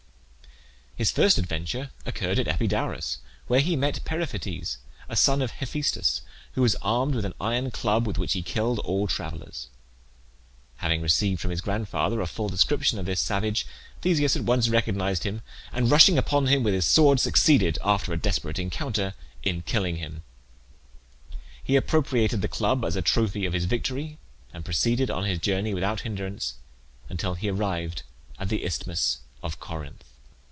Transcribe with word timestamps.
His 0.93 1.09
first 1.09 1.39
adventure 1.39 1.89
occurred 2.05 2.37
at 2.37 2.47
Epidaurus, 2.47 3.17
where 3.47 3.59
he 3.61 3.75
met 3.75 4.05
Periphetes, 4.05 4.77
a 5.09 5.15
son 5.15 5.41
of 5.41 5.49
Hephaestus, 5.49 6.21
who 6.51 6.61
was 6.61 6.75
armed 6.75 7.15
with 7.15 7.25
an 7.25 7.33
iron 7.41 7.71
club, 7.71 8.05
with 8.05 8.19
which 8.19 8.33
he 8.33 8.43
killed 8.43 8.77
all 8.79 9.07
travellers. 9.07 9.69
Having 10.75 11.01
received 11.01 11.41
from 11.41 11.49
his 11.49 11.59
grandfather 11.61 12.21
a 12.21 12.27
full 12.27 12.49
description 12.49 12.99
of 12.99 13.07
this 13.07 13.19
savage, 13.19 13.65
Theseus 14.03 14.35
at 14.35 14.43
once 14.43 14.69
recognized 14.69 15.23
him, 15.23 15.41
and 15.73 15.89
rushing 15.89 16.19
upon 16.19 16.45
him 16.45 16.61
with 16.61 16.75
his 16.75 16.85
sword, 16.85 17.19
succeeded 17.19 17.79
after 17.83 18.13
a 18.13 18.17
desperate 18.17 18.59
encounter 18.59 19.15
in 19.41 19.63
killing 19.63 19.95
him. 19.95 20.21
He 21.63 21.75
appropriated 21.75 22.43
the 22.43 22.47
club 22.47 22.85
as 22.85 22.95
a 22.95 23.01
trophy 23.01 23.47
of 23.47 23.53
his 23.53 23.65
victory, 23.65 24.19
and 24.53 24.63
proceeded 24.63 25.09
on 25.09 25.23
his 25.25 25.39
journey 25.39 25.73
without 25.73 26.01
hinderance 26.01 26.57
until 27.09 27.33
he 27.33 27.49
arrived 27.49 28.03
at 28.37 28.49
the 28.49 28.63
Isthmus 28.63 29.21
of 29.41 29.59
Corinth. 29.59 30.03